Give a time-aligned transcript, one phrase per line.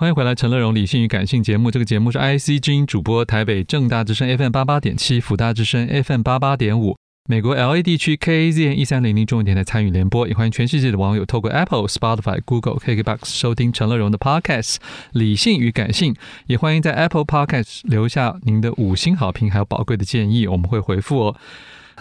[0.00, 1.70] 欢迎回来，陈乐融理性与感性节目。
[1.70, 6.96] 这个节目是 IC 之音主播，台北正大之声 FM 八八点七，辅大之声 FM 八八点五，
[7.28, 10.26] 美国 LA 地区 KAZN 一三零零中文电台参与联播。
[10.26, 14.76] 也欢迎全世界的网友透过 Apple、Spotify、Google、KKBox 收听陈乐融的 Podcast
[15.12, 16.14] 《理性与感性》。
[16.46, 21.36] 也欢迎在 Apple Podcast 留下您的五星好评，还有宝贵的建议，我们会回复哦。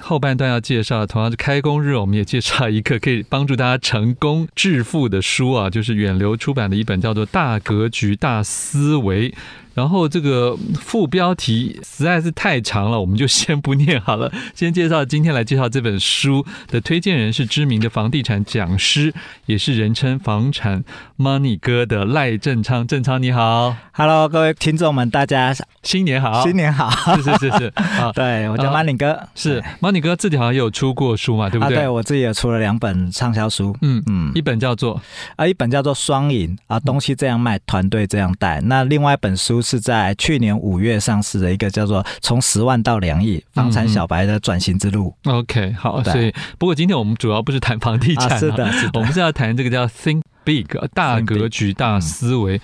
[0.01, 9.29] 后半段要介绍，同样是开工日，我们也介绍一个可以帮助大家成功致富的书啊，就是远流出版的一本叫做《大格局大思维》。
[9.73, 14.31] 然后这个副标题实在是太长了，我们就先不念好了。
[14.53, 19.13] 先介绍今天来介绍这本书的推荐人是知名的房地产讲师，
[19.45, 20.83] 也是人称房产
[21.17, 22.85] Money 哥的赖正昌。
[22.85, 31.77] 正昌你好，Hello，各位听众们，大家新年好，新年好，是是是是， 啊，对我叫 Money 哥，啊、是 Money 哥自己好像也有出过书嘛，对不对？
[31.77, 35.01] 啊、对我自己也出了两本畅销书，嗯嗯，一本叫做
[35.37, 38.59] 啊，一本叫做双赢啊，东西这样卖，团队这样带。
[38.61, 39.58] 那另外一本书。
[39.61, 45.13] 是在去年五月上市的一个叫做《从十万到两亿房产小白的转型之路》。
[45.31, 52.59] OK，好，所以不过今天我们主要不是谈房地产，啊，是的，是的，我们是要谈这个叫 Think Big 大格局大思维。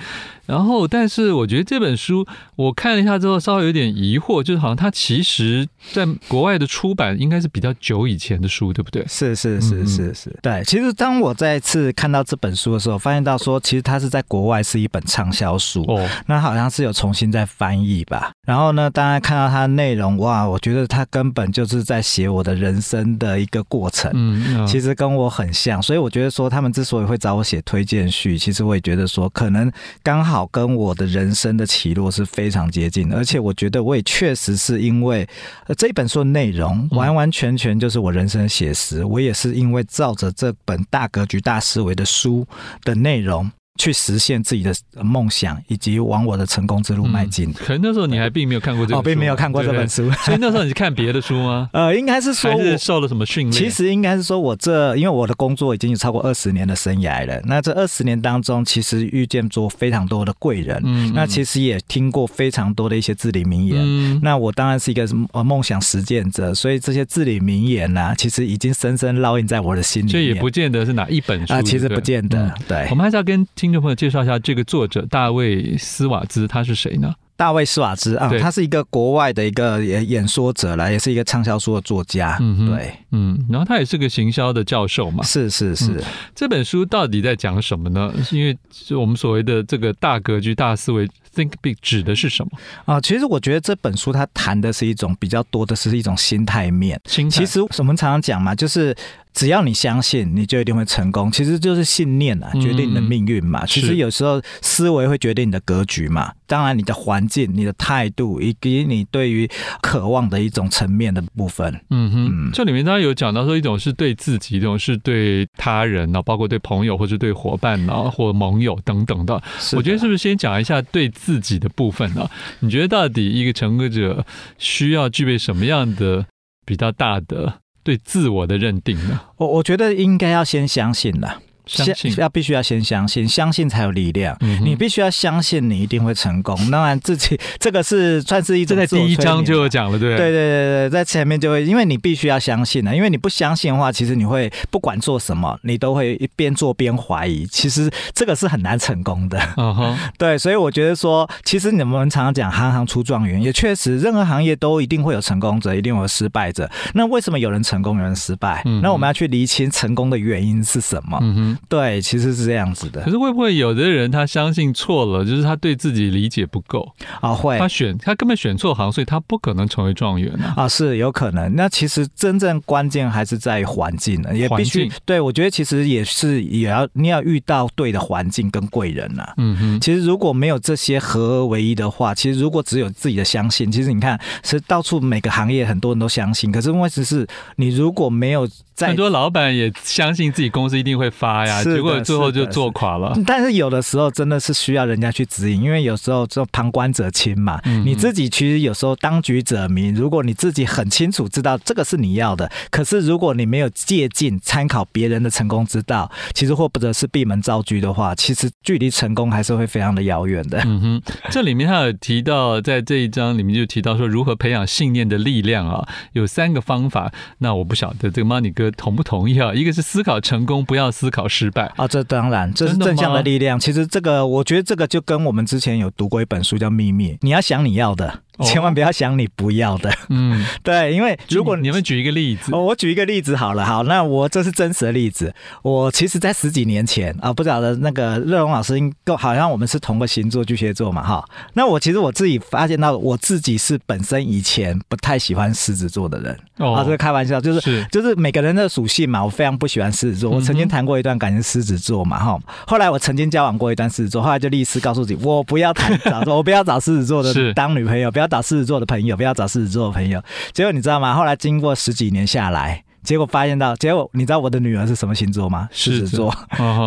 [0.45, 2.23] 然后，但是我觉得这本书
[2.55, 9.03] 我看了一下之后，稍微有点疑惑，就是好像它其实在国外的出版应该是比较久以前的书，对不对？
[9.07, 10.63] 是是是是是，对。
[10.63, 18.31] 其实当我再次看到这本书的时候，发现到说，其实它是在国外是一本畅销书哦，那好像是有重新再翻译吧。
[18.45, 29.69] 然后呢，当然看到它的内容，哇，我觉得它根本就是在写我的人生的一个过程，嗯嗯，其实跟我很像，所以我觉得说他们之所以会找我写推荐序，其实我也觉得说可能
[30.01, 30.45] 刚好。
[30.51, 35.27] 跟我的人生的起落是非常接近的，而且我觉得我也确实是因为
[35.75, 42.47] 这本书的内容完完全全就是我人生的写实，我也是因为照着这本大格局大思维的书
[42.83, 43.51] 的内容。
[43.77, 44.73] 去实现自己的
[45.03, 47.51] 梦想，以及往我的成功之路迈进。
[47.53, 51.69] 可能那时候你还并没有看过这本书，哦，并没有看过这本书，对对，所以那时候你是看别的书吗？
[51.73, 53.51] 呃，应该是说，我是受了什么训练？
[53.51, 57.41] 其实应该是说，我这因为我的工作已经有超过二十年的生涯了。
[57.45, 63.75] 那这二十年当中，其实遇见做非常多的贵人，嗯，那其实也听过非常多的一些至理名言。
[63.77, 70.11] 嗯，那我当然是一个呃梦想实践者，所以这些至理名言呢，啊，其实已经深深烙印在我的心里面。
[70.11, 72.53] 所以也不见得是哪一本书啊，其实不见得。
[72.67, 74.37] 对，嗯，我们还是要跟听众朋友介绍一下。
[74.37, 77.11] 这个作者大卫·斯瓦兹他是谁呢？
[77.35, 82.37] 大卫·斯瓦兹啊，他是一个国外的一个演演说者来，也是一个畅销书的作家。
[82.39, 85.23] 嗯，对，嗯，然后他也是个行销的教授嘛。
[85.23, 86.03] 是是是、嗯。
[86.35, 88.13] 这本书到底在讲什么呢？
[88.31, 88.55] 因为
[88.95, 92.51] 我们所谓的这个大格局、大思维 （Think Big） 指的是什么
[92.85, 93.01] 啊？
[93.01, 97.01] 其实我觉得这本书它谈的是一种比较多的是一种心态面。
[97.05, 97.39] 心态。
[97.39, 98.95] 其实我们常常讲嘛，就是。
[99.35, 101.29] 只要你相信，你就一定会成功。
[101.29, 103.65] 其实就是信念啊，决定你的命运嘛。
[103.65, 106.31] 其实有时候思维会决定你的格局嘛。
[106.47, 109.49] 当然，你的环境、你的态度，以及你对于
[109.81, 111.81] 渴望的一种层面的部分。
[111.89, 119.33] 嗯哼，这里面当然有讲到说，一种是对自己，一种是对他人，然后包括对朋友或者对伙伴，然后或盟友等等的。
[119.75, 122.29] 我觉得是不是先讲一下对自己的部分呢？
[122.59, 124.25] 你觉得到底一个成功者
[124.57, 126.25] 需要具备什么样的
[126.65, 127.55] 比较大的？
[127.85, 129.21] 对自我的认定呢？
[129.37, 131.39] 我我觉得应该要先相信了。
[131.65, 134.35] 相信要必须要先相信，相信才有力量。
[134.41, 136.55] 嗯、你必须要相信你一定会成功。
[136.69, 147.45] 当然，自己 这个是算是一种在第一章就有讲了，对对对对对，在前面就会，因为你必须要相信了，因为你不相信的话，其实你会不管做什么，你都会一边做边怀疑。
[147.47, 149.39] 其实这个是很难成功的。
[149.57, 156.69] 嗯哼， 对，所以我觉得说，其实你们常常讲行行出状元，也确实，任何行业都一定会有成功者，一定会有失败者。
[156.93, 158.61] 那为什么有人成功，有人失败？
[158.65, 161.17] 嗯、那我们要去厘清成功的原因是什么？
[161.21, 161.54] 嗯哼。
[161.67, 163.01] 对，其实是这样子的。
[163.01, 166.89] 可是会不会有的人他相信错了，就是他对自己理解不够
[167.21, 167.33] 啊？
[167.33, 170.53] 会，他选他根本选错行，所以他不可能成为状元啊！
[170.57, 171.55] 啊，是有可能。
[171.55, 175.19] 那其实真正关键还是在于环境呢，也必须对。
[175.19, 179.27] 我觉得其实也是也要你要遇到对的环境跟贵人呐。
[179.37, 179.79] 嗯哼。
[179.79, 188.47] 其实如果没有这些合而为一的话，其实如果只有自己的相信，其实你看是到处每个行业很多人都相信，可是问题是，你如果没有。
[188.77, 193.17] 很多老板也相信自己公司一定会发呀，结果最后就做垮了。
[193.25, 197.61] 但是有的时候真的是需要人家去指引，因为有时候就旁观者清嘛。
[197.85, 210.59] 你自己其实有时候当局者迷，如果你自己很清楚知道这个是你要的，可是如果你没有借鉴参考别人的成功之道，其实或者是闭门造车的话，其实距离成功还是会非常的遥远的。
[210.65, 211.01] 嗯哼，
[211.31, 217.13] 这里面他有提到，在这一章里面就提到说如何培养信念的力量啊，有三个方法。
[217.37, 218.64] 那我不晓得这个 Money 哥。
[218.65, 219.53] 哥同不同意啊？
[219.53, 223.59] 一个是思考成功，不要思考失败啊，这当然这是正向的力量。
[223.59, 228.21] 其实这个，我觉得这个就跟我们之前有读过一本书叫《秘密》，你要想你要的。
[228.43, 235.33] 千万不要想你不要的，嗯， 对，因为如果你，你们举一个例子，我举一个例子好了，好，那我这是真实的例子。
[235.61, 241.23] 我其实，在十几年前啊，不晓得那个乐荣老师，应好像我们是同个星座巨蟹座嘛，哈。
[241.53, 250.29] 那我其实我自己发现到，我自己是本身以前不太喜欢狮子座的人，哦，啊，这个开玩笑，就是，是就是每个人的属性嘛，我非常不喜欢狮子座。
[250.29, 252.37] 我曾经谈过一段感情狮子座嘛，哈。
[252.67, 258.24] 后来我曾经交往过一段狮子座，后来就立誓告诉自己，我不要谈 找，我不要找狮子座的当女朋友，不要。
[258.27, 260.21] 找狮子座的朋友，不要找狮子座的朋友。
[260.53, 261.13] 结果你知道吗？
[261.13, 265.69] 后来经过十几年下来，结果发现到，结果你知道我的女儿是什么星座吗？
[265.71, 266.31] 狮子座。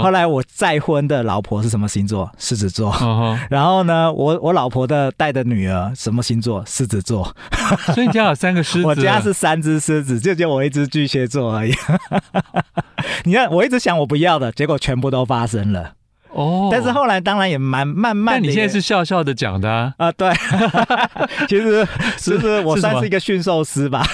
[0.02, 2.30] 后来我再婚的老婆是什么星座？
[2.38, 2.94] 狮子座。
[3.50, 6.64] 然后呢，我我老婆的带的女儿什么星座？
[6.66, 7.34] 狮子座。
[7.94, 8.86] 所以你家有三个狮子？
[8.88, 11.74] 我家是三只狮子，就就我一只巨蟹座而已。
[13.24, 15.92] 你看，我一直想我不要的，结果全部都发生了。
[16.38, 18.36] 哦，但是后来当然也蛮慢慢。
[18.36, 19.92] 但你现在是笑笑的讲的啊？
[19.96, 20.32] 啊，对，
[21.48, 21.86] 其实
[22.16, 24.06] 其实我算是一个驯兽师吧，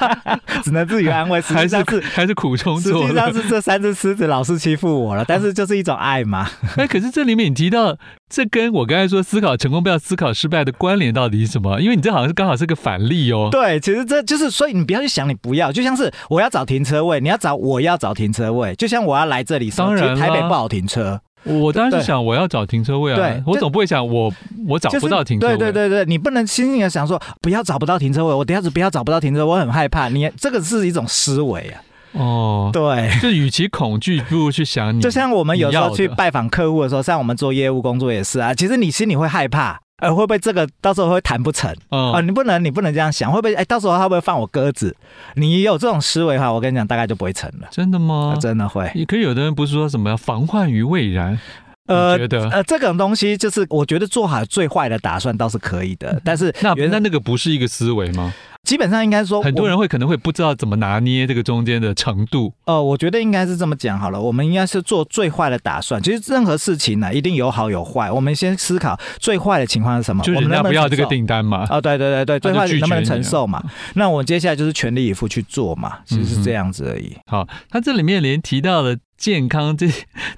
[0.64, 1.40] 只能自己安慰。
[1.42, 3.02] 实际上是还是苦衷做。
[3.02, 6.48] 实际上是这三只狮子老是欺负我了，但是就是一种爱嘛。
[6.76, 7.96] 哎，可是这里面你提到
[8.30, 11.78] 这跟我刚才说思考成功不要思考失败的关联到底是什么？
[11.80, 13.48] 因为你这好像是刚好是个反例哦。
[13.52, 21.20] 对，其实这就是所以你不要去想你不要，就像是我要找停车位，你要找我要找停车位，就像我要来这里，当然台北不好停车。
[21.44, 24.32] 我当然是想我要找停车位啊，对我总不会想我
[24.66, 25.56] 我找不到停车位。
[25.56, 30.08] 对对对对，你不能轻易的想说不要找不到停车位，我等下子不要找不到停车位，我很害怕。
[30.08, 31.80] 你这个是一种思维啊。
[32.12, 35.00] 哦，对，就与其恐惧，不如去想你。
[35.00, 39.78] 就像我们有时候去拜访客户的时候，像我们做业务工作也是啊，其实你心里会害怕。
[39.98, 41.70] 呃，会不会这个到时候会谈不成？
[41.88, 43.54] 啊、呃，你不能，你不能这样想，会不会？
[43.54, 44.94] 哎，到时候他会不会放我鸽子？
[45.36, 47.68] 你有这种思维的话，我跟你讲，大概就不会成了。
[47.70, 48.32] 真的吗？
[48.34, 48.86] 呃、真的会。
[49.08, 51.38] 可是有的人不是说什么要防患于未然？
[51.86, 52.16] 呃，
[52.50, 58.32] 呃，这种东西就是我觉得做好最坏的打算倒是可以的，但是那原来那个不是一个思维吗？
[58.64, 62.52] 基本上应该说，很多人会可能会不知道怎么拿捏这个中间的程度。
[62.64, 66.02] 呃，我觉得应该是这么讲好了，我们应该是做最坏的打算。
[66.02, 68.10] 其实任何事情呢，一定有好有坏。
[68.10, 70.24] 我们先思考最坏的情况是什么？
[70.24, 71.64] 就是人家不要这个订单嘛。
[71.70, 73.62] 哦，对对对对，最坏能不能承受嘛？
[73.94, 77.12] 那我们接下来就是全力以赴去做嘛，其实是这样子而已。
[77.14, 79.88] 嗯、好，他这里面连提到了健康这，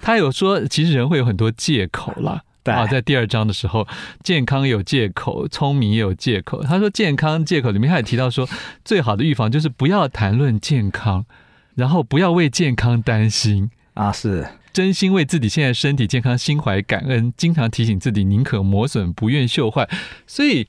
[0.00, 2.42] 他有说其实人会有很多借口啦。
[2.64, 3.88] 啊，在第二章的时候，
[4.22, 6.62] 健康有借口，聪明也有借口。
[6.62, 8.46] 他说，健康借口里面他也提到说，
[8.84, 11.24] 最好的预防就是不要谈论健康，
[11.76, 19.88] 然后不要为健康担心啊，是真心为自己现在身体健康心怀感恩，经常提醒自己宁可磨损，不愿锈坏。
[20.26, 20.68] 所以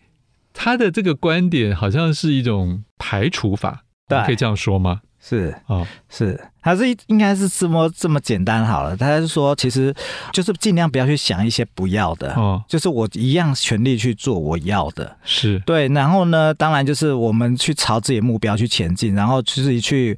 [0.54, 5.02] 他的这个观点好像是一种排除法，对，可以这样说吗？
[5.22, 8.96] 是哦，是，还是应该是这么这么简单好了。
[8.96, 9.94] 他是说，其实
[10.32, 15.88] 就是尽量不要去想一些不要的，哦，就是我一样全力去做我要的，是对。
[15.90, 20.18] 然后呢，当然就是我们去朝自己的目标去前进，然后自己去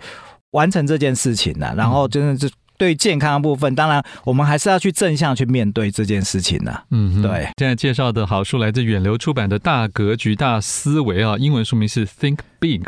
[0.51, 2.51] 完成这件事情呢，然后真的是。
[2.81, 6.83] 对健康的部分，当然我们还是要去正向去面对这件事情的。
[6.89, 7.47] 嗯，对。
[7.59, 12.79] 现在介绍的好书来自远流出版的《大格局大思维》啊，英文书名是《Think Big》。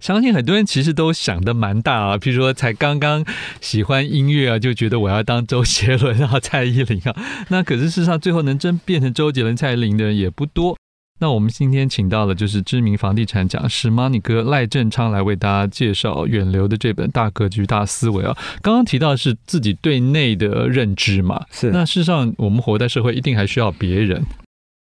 [0.00, 3.24] 相信很多人其实都想得蛮大啊，譬如说才刚刚
[3.60, 7.14] 喜欢音乐啊，就觉得我要当周杰伦啊、蔡依林啊。
[7.50, 10.76] 那可是事实上，最后能真变成周杰伦、蔡依林的人也不多。
[11.20, 18.36] 那我们今天请到的就是知名房地产讲师 Money 哥赖正昌来为大家介绍远流的这本《大格局大思维》啊。
[18.62, 21.70] 刚刚提到的是自己对内的认知嘛，是。
[21.70, 24.24] 那事实上，我们活在社会，一定还需要别人，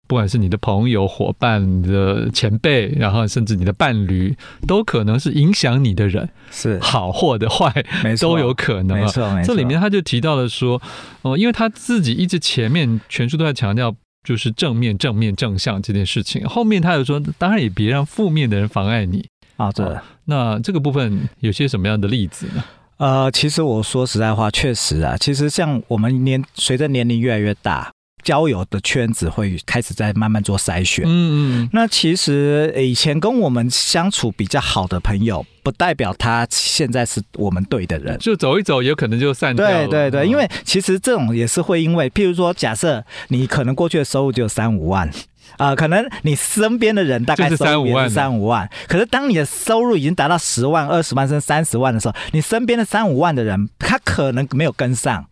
[0.06, 4.36] 不管是你的朋友、伙伴、你的前辈，然后甚至你的伴侣，
[4.68, 9.00] 都可能是影响你的人，是好或者坏，没错，都有可能。
[9.00, 9.54] 没错，没错。
[9.54, 10.82] 这里面他就提到了说，
[11.22, 13.96] 哦，因为他自己一直前面全书都在强调。
[14.28, 16.46] 就是正面、正面、正向这件事情。
[16.46, 19.72] 后面他又说，当然也别让负面的人妨碍你啊。
[19.72, 19.86] 对，
[20.26, 22.62] 那这个部分有些什么样的例子呢？
[22.98, 27.90] 呃，其实我说实在话，确实啊，其实像我们年随着年龄越来越大。
[28.28, 31.06] 交友的圈子会开始在慢慢做筛选。
[31.08, 38.18] 嗯嗯，那其实以前跟我们相处比较好的朋友，不代表他现在是我们对的人。
[38.20, 39.88] 就走一走，有可能就散掉了。
[39.88, 45.08] 对对对，因为其实这种也是会因为，譬如说，假设你可能过去的收入就有三五万
[45.56, 48.70] 啊，呃，可能你身边的人大概收入三五万，三五万。
[48.90, 55.28] 可是当你的收入已经达到十万、二十万甚至三十万的时候，你身边的三五万的人，他可能没有跟上。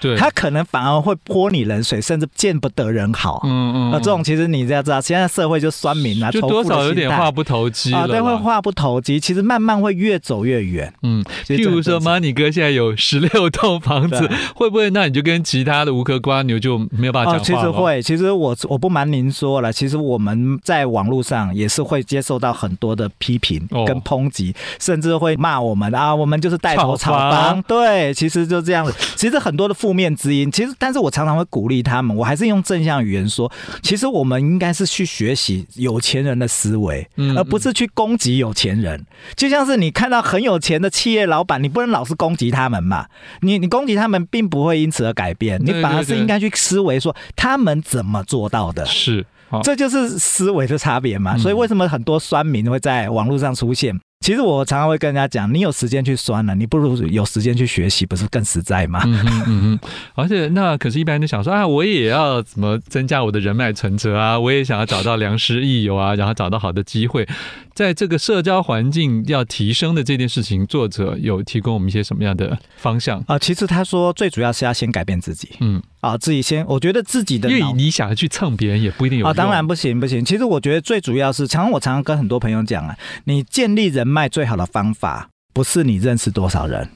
[0.00, 3.40] 对，他可能反而会泼你冷水，甚至见不得人好。
[3.44, 10.92] 嗯嗯，那这种其实你要知道，现在社会就酸民啊，就多少有点话不投机啊，对，会话不投机，其实慢慢会越走越远。
[11.02, 17.44] 嗯，譬如说，Money 哥现在有十六栋房子，会不会那你就跟其他的无壳瓜牛就没有办法讲话？
[17.44, 27.62] 其实会，其实我我不瞒您说了，其实我们在网络上也是会接受到很多的批评跟抨击，甚至会骂我们啊，我们就是带头炒房。
[27.62, 28.94] 对，其实就这样子。
[29.16, 33.50] 其实很多的负面之音，其实但是我常常会鼓励他们，我还是用正向语言说，
[33.82, 37.04] 其实我们应该是去学习有钱人的思维，
[37.36, 39.04] 而不是去攻击有钱人。
[39.34, 43.06] 就像是你看到很有钱的企业老板，你不能老是攻击他们嘛？
[43.40, 48.86] 你你攻击他们，并不会因此而改变，你反而是应该去思维说他们怎么做到的。
[48.86, 49.26] 是，
[49.64, 51.36] 这就是思维的差别嘛。
[51.36, 53.98] 所以为什么很多酸民会在网络上出现？
[54.20, 59.00] 其实我常常会跟人家讲，你有时间去酸了，你不如有时间去学习，不是更实在吗？
[59.06, 59.80] 嗯嗯嗯。
[60.14, 67.26] 而且那可是，一般人都想说啊，我也要怎么增加我的人脉存折啊，我也想要找到良师益友啊，然后找到好的机会。
[67.72, 73.38] 在这个社交环境要提升的这件事情，作者有提供我们一些什么样的方向啊？
[73.38, 75.48] 其实他说，最主要是要先改变自己。
[75.60, 75.82] 嗯。
[76.00, 79.34] 啊，自己先，我觉得自己的，因为你想要去蹭别人，也不一定有啊。
[79.34, 80.24] 当然不行，不行。
[80.24, 86.88] 其实我觉得最主要是，常常我常常跟很多朋友讲啊，你建立人脉最好的方法，不是你认识多少人，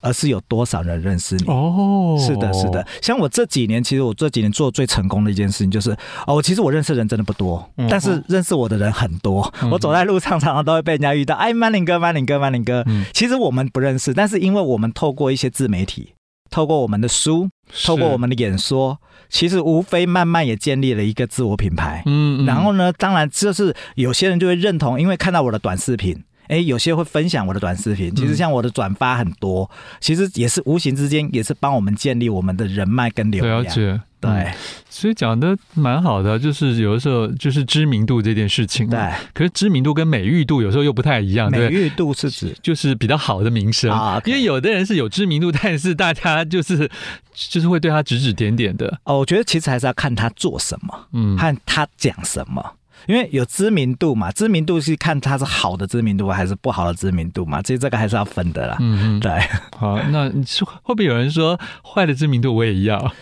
[0.00, 1.44] 而是有多少人认识你。
[1.48, 2.86] 哦，是的，是的。
[3.00, 5.90] 像我这几年，其实我这几年做最成功的一件事情，就是
[6.28, 9.52] 哦，其实我认识的人真的不多，但是认识我的人很多。
[9.72, 12.84] 我走在路上，常常都会被人家遇到，哎，Money 哥，Money 哥，Money 哥。
[13.12, 16.12] 其实我们不认识，但是因为我们透过一些自媒体。
[16.52, 17.48] 透过我们的书，
[17.84, 22.02] 透过我们的演说，其实无非慢慢也建立了一个自我品牌。
[22.04, 28.14] 嗯，然后呢，当然就是有些人就会认同，因为看到我的短视频，哎，有些会分享我的短视频。
[28.14, 29.68] 其实像我的转发很多，
[29.98, 34.00] 其实也是无形之间也是帮我们建立我们的人脉跟流量。
[34.22, 34.54] 对、嗯，
[34.88, 38.88] 所以讲的蛮好的，就是有的时候就是知名度这件事情。
[38.88, 38.98] 对，
[39.34, 41.50] 可是知名度跟美誉度有时候又不太一样。
[41.50, 46.88] 美誉度是指就是比较好的名声啊，okay、因为有的人是有知名度，但是大家就是
[47.34, 49.00] 就是会对他指指点点的。
[49.04, 52.74] 哦，我觉得其实还是要看他做什么，嗯，和他讲什么。
[53.08, 58.76] 因为有知名度嘛，知名度是看他是好的知名度还是不好的知名度嘛，其实这个还是要分的啦。
[58.78, 59.32] 嗯嗯，对。
[59.76, 63.12] 好，那会不会有人说坏的知名度我也要？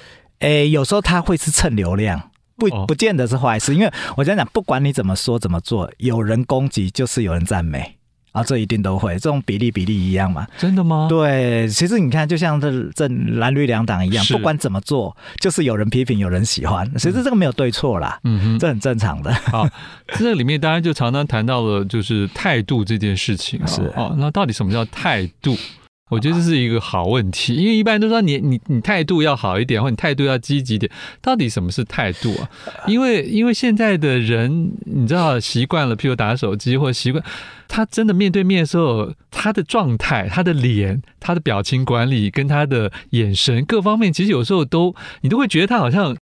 [0.41, 3.75] 诶，有时候他会是蹭流量，不不见得是坏事。
[3.75, 7.97] 因为我想讲，不管你怎么说怎么做，有人攻击就是有人赞美
[8.33, 10.47] 啊，这一定都会，这种比例比例一样嘛。
[10.57, 11.09] 真的吗？
[11.11, 16.89] 对，其实你看，就像这这蓝绿两党一样，不管怎么做，就是有人批评，有人喜欢。
[16.95, 19.33] 其实这个没有对错啦，嗯哼，这很正常的。
[19.33, 19.69] 好，
[20.17, 23.61] 这里面当然就常常谈到了就是态度这件事情。
[23.69, 25.57] 是哦，那到底什么叫态度？
[26.11, 30.91] 我觉得这是一个好问题，因为一般都说你你你态度要好一点，或你态度要积极点。
[31.23, 32.51] 到底什么是态度啊？
[32.87, 37.25] 因为因为现在的人，你知道习惯了，譬如打手机，或习惯
[37.69, 46.17] 他真的面对面的时候，他的状态、他的脸、他的表情管理跟他的眼神各方面，其实有时候都你都会觉得他好像。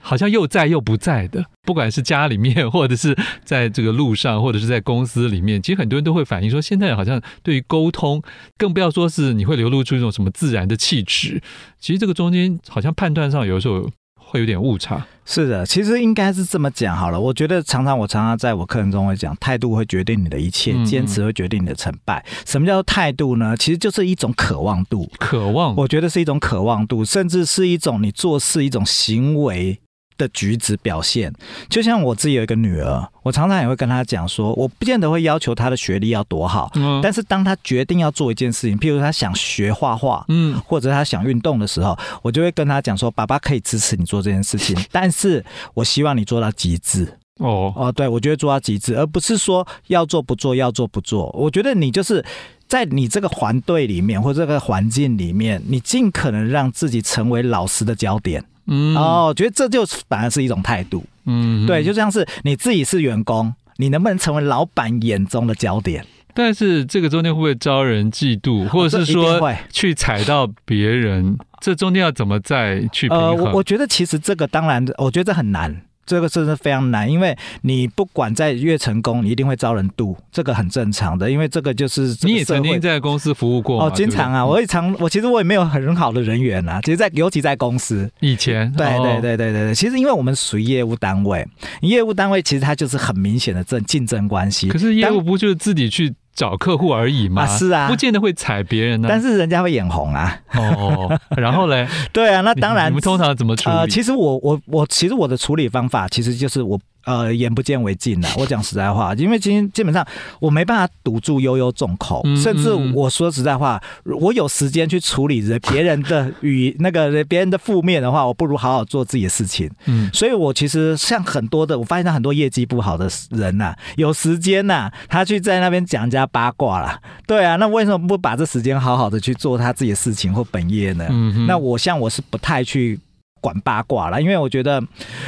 [0.00, 8.22] 好像又在又不在的，不管是家里面， 或者是在这个路上，或者是在公司里面，其实很多人都会反映说，现在好像对于沟通，
[8.56, 11.40] 更不要说是你会流露出一种什么自然的气质，
[11.78, 15.06] 其实这个中间好像判断上有时候会有点误差。
[15.26, 17.20] 是的，其实应该是这么讲好了。
[17.20, 22.24] 我觉得常常我常常在我课程中会讲，态度会决定你的一切，坚持会决定你的成败。
[22.44, 23.56] 什么叫做态度呢？
[23.56, 29.78] 其实就是一种渴望度，渴望，我觉得是一种渴望度，甚至是一种你做事一种行为。
[30.20, 31.32] 的举止表现，
[31.70, 47.16] 就像我自己有一个女儿，我常常也会跟她讲说，我不见得会要求她的学历要多好，嗯，但是当她决定要做一件事情，譬如她想学画画，嗯，或者她想运动的时候，我就会跟她讲说，爸爸可以支持你做这件事情， 但是我希望你做到极致。
[47.38, 51.30] 哦哦，对，我觉得做到极致，而不是说要做不做，要做不做。
[51.30, 52.22] 我觉得你就是
[52.68, 58.44] 在你这个团队里面或这个环境里面，你尽可能让自己成为老师的焦点。
[58.70, 61.04] 嗯，哦，觉得这就反而是一种态度。
[61.26, 66.06] 嗯，对，就像是你自己是员工，你能不能成为老板眼中的焦点？
[66.32, 71.36] 但是这个中间会不会招人嫉妒，或者是说去踩到别人？
[71.60, 73.26] 这中间要怎么再去平衡？
[73.26, 75.82] 呃，我我觉得其实这个当然，我觉得这很难。
[76.06, 88.10] 这个真是非常难，因为你不管在越成功，你一定会招人妒，这个很正常的，因为这个就是你也曾经在公司服务过哦，经常啊，我也常，我其实我也没有很好的人缘啊，其实在，在尤其在公司。
[88.20, 91.46] 以前，对对对对对对，其实因为我们属于业务单位，
[91.82, 97.42] 业务单位其实它就是很明显的这竞争关系，可是业务不就是自己去找客户而已嘛。
[97.42, 99.08] 啊，是啊，不见得会踩别人呢。
[99.10, 100.36] 但是人家会眼红啊。
[100.54, 101.86] 哦，然后嘞？
[102.12, 102.90] 对啊，那当然。
[102.90, 103.76] 你们通常怎么处理？
[103.76, 106.78] 呃，其实我我我，其实我的处理方法其实就是我。
[107.04, 108.28] 呃，眼不见为净的。
[108.36, 110.06] 我讲实在话，因为今天基本上
[110.38, 119.70] 我没办法堵住悠悠众口，嗯嗯嗯，甚至我说实在话，我有时间去处理人别人的 与那个别人的负面的话，我不如好好做自己的事情。
[119.86, 127.00] 嗯，所以我其实像很多的，我发现他很多业绩不好的人呐、啊，有时间呐、啊，他去在那边讲人家八卦啦。
[127.26, 131.06] 对啊，那为什么不把这时间好好的去做他自己的事情或本业呢？
[131.46, 132.98] 那我像我是不太去。
[133.40, 134.82] 管八卦啦，因为我觉得，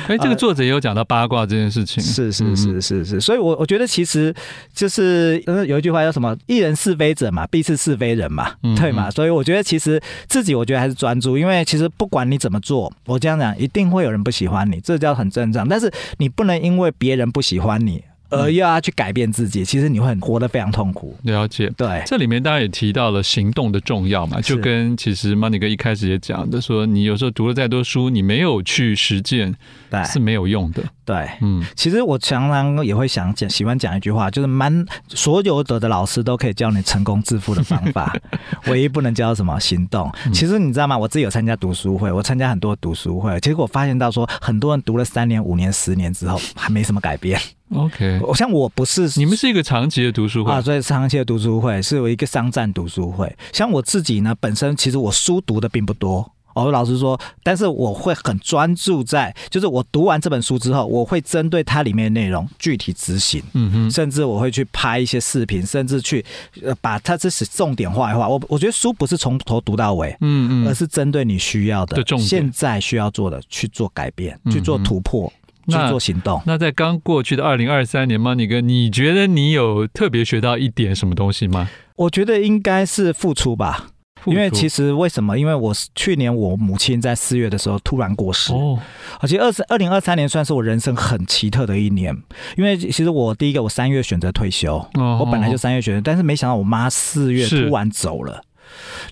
[0.06, 4.34] 哎，这个作者也有讲到八卦这件事情，是是是是是，所以我我觉得其实
[4.74, 9.10] 就是有一句话叫什么“一人是非者嘛，必是是非人嘛”，对嘛？
[9.10, 15.66] 所以我觉得其实自己我觉得还是专注，因为其实不管你怎么做，我这样讲一定会有人不喜欢你，这叫很正常。
[15.68, 18.02] 但是你不能因为别人不喜欢你。
[18.32, 21.16] 而又要去改变自己，其实你会很活得非常痛苦。
[21.22, 29.54] 了解，对，这里面当然也提到了行动的重要嘛，就跟其实 Money 哥一开始也讲的说，你有时候读了再多书，你没有去实践，
[29.90, 30.82] 对，是没有用的。
[31.04, 38.14] 对，嗯，其实我常常也会想讲，喜欢讲一句话，就是蛮所有的的老师都可以教你成功致富的方法，
[38.68, 40.10] 唯一不能教什么行动。
[40.32, 40.96] 其实你知道吗？
[40.96, 47.38] 我自己有参加读书会，我参加很多读书会，结果我发现到说，很多人读了三年、五年、十年之后，还没什么改变。
[47.74, 53.34] OK，我像我不是，你们是一个长期的读书会啊，所以长期的读书会是有一个商战读书会。
[53.52, 56.30] 像我自己呢，本身其实我书读的并不多。
[56.54, 66.22] 哦，老实说，但是我会很专注在，就是我读完这本书之后，我会针对它里面的内容具体执行，嗯哼，甚至我会去拍一些视频，甚至去
[66.62, 68.28] 呃把它这是重点化一化。
[68.28, 75.32] 我我觉得书不是从头读到尾，嗯嗯，而是针对你需要的，现在需要做的去做改变，去做突破，
[75.68, 76.40] 去做行动。
[76.46, 81.68] 那在刚过去的二零二三年，Money 哥，你觉得你有特别学到一点什么东西吗？
[81.96, 83.88] 我觉得应该是付出吧。
[84.24, 85.36] 因为其实为什么？
[85.36, 88.78] 因为我去年我母亲在四月的时候突然过世，哦，
[89.18, 92.16] 而且二十二零二三年算是我人生很奇特的一年，
[92.56, 98.40] 因为其实我第一个我三月选择退休，哦，我本来就三月选择，但是没想到我妈四月突然走了。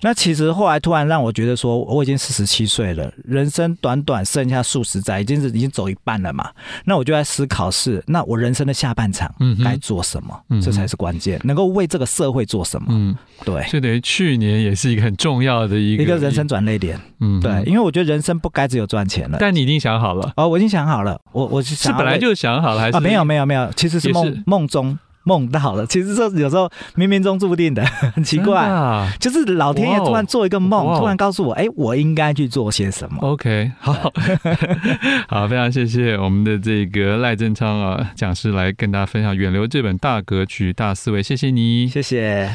[0.01, 6.49] 那其实后来突然让我觉得说，我已经四十七岁了，人生短短剩下数十载，已经是已经走一半了嘛。
[6.85, 10.39] 那我就在思考是，那我人生的下半场该做什么？
[10.49, 12.87] 嗯，这才是关键，能够为这个社会做什么？
[12.89, 13.61] 嗯，对。
[13.67, 16.99] 所以等于去年也是一个很重要的一个一个人生转捩点。
[17.19, 19.37] 嗯，对，因为我觉得人生不该只有赚钱了。
[19.39, 20.33] 但你已经想好了？
[20.37, 21.19] 哦，我已经想好了。
[21.31, 22.97] 我我是是本来就想好了还是？
[22.97, 24.97] 啊，没有没有没有，其实是梦梦中。
[25.23, 33.17] 梦到了，其实这有时候冥冥中注定的，很奇怪，啊、就是老天爷突然做一个梦，突然告诉我，哎，我应该去做些什么。
[33.21, 33.93] OK，好，
[35.29, 42.51] 好，非常谢谢我们的这个赖正昌啊讲师来跟大家分享《远流》这本大格局大思维，谢谢你，谢谢。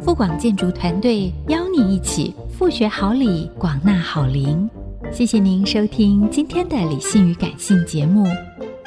[0.00, 4.68] 富广建筑团队邀你一起富学好礼，广纳好邻。
[5.10, 8.26] 谢谢您收听今天的理性与感性节目。